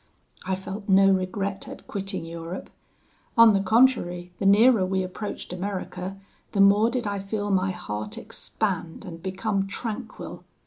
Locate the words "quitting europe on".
1.85-3.53